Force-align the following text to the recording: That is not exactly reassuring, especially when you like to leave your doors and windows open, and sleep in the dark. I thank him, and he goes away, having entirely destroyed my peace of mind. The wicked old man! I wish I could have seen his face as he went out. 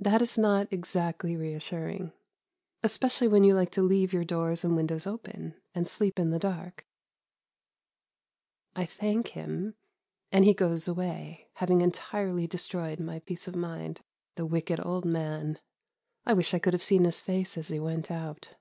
That 0.00 0.20
is 0.20 0.36
not 0.36 0.66
exactly 0.72 1.36
reassuring, 1.36 2.12
especially 2.82 3.28
when 3.28 3.44
you 3.44 3.54
like 3.54 3.70
to 3.70 3.82
leave 3.84 4.12
your 4.12 4.24
doors 4.24 4.64
and 4.64 4.74
windows 4.74 5.06
open, 5.06 5.54
and 5.76 5.86
sleep 5.86 6.18
in 6.18 6.30
the 6.30 6.40
dark. 6.40 6.88
I 8.74 8.84
thank 8.84 9.28
him, 9.28 9.76
and 10.32 10.44
he 10.44 10.54
goes 10.54 10.88
away, 10.88 11.46
having 11.54 11.82
entirely 11.82 12.48
destroyed 12.48 12.98
my 12.98 13.20
peace 13.20 13.46
of 13.46 13.54
mind. 13.54 14.00
The 14.34 14.44
wicked 14.44 14.84
old 14.84 15.04
man! 15.04 15.60
I 16.26 16.32
wish 16.32 16.52
I 16.52 16.58
could 16.58 16.72
have 16.72 16.82
seen 16.82 17.04
his 17.04 17.20
face 17.20 17.56
as 17.56 17.68
he 17.68 17.78
went 17.78 18.10
out. 18.10 18.56